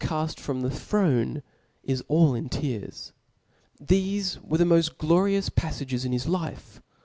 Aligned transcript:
caft 0.03 0.39
from 0.39 0.61
the 0.61 0.71
throne, 0.71 1.43
is 1.83 2.03
all 2.07 2.33
in, 2.33 2.49
tears.. 2.49 3.13
ThcTcrwprethe 3.85 4.41
moft 4.65 4.97
glorious 4.97 5.51
paflages 5.51 6.05
in 6.07 6.11
his 6.11 6.25
life 6.25 6.81